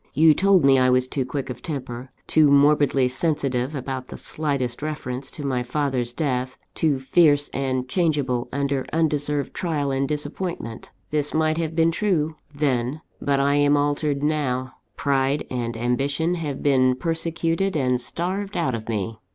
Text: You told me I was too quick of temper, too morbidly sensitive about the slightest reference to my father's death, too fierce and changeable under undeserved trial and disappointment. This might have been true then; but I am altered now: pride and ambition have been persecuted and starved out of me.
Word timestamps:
You 0.15 0.33
told 0.33 0.65
me 0.65 0.79
I 0.79 0.89
was 0.89 1.07
too 1.07 1.25
quick 1.27 1.51
of 1.51 1.61
temper, 1.61 2.09
too 2.25 2.49
morbidly 2.49 3.07
sensitive 3.07 3.75
about 3.75 4.07
the 4.07 4.17
slightest 4.17 4.81
reference 4.81 5.29
to 5.29 5.45
my 5.45 5.61
father's 5.61 6.11
death, 6.11 6.57
too 6.73 6.97
fierce 6.99 7.49
and 7.49 7.87
changeable 7.87 8.49
under 8.51 8.83
undeserved 8.91 9.53
trial 9.53 9.91
and 9.91 10.07
disappointment. 10.09 10.89
This 11.11 11.35
might 11.35 11.59
have 11.59 11.75
been 11.75 11.91
true 11.91 12.35
then; 12.51 13.01
but 13.21 13.39
I 13.39 13.53
am 13.57 13.77
altered 13.77 14.23
now: 14.23 14.73
pride 14.97 15.45
and 15.51 15.77
ambition 15.77 16.33
have 16.33 16.63
been 16.63 16.95
persecuted 16.95 17.77
and 17.77 18.01
starved 18.01 18.57
out 18.57 18.73
of 18.73 18.89
me. 18.89 19.19